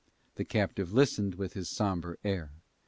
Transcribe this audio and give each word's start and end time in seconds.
The 0.33 0.45
captive 0.45 0.91
listened 0.91 1.35
with 1.35 1.53
his 1.53 1.69
sombre 1.69 2.15
air. 2.23 2.53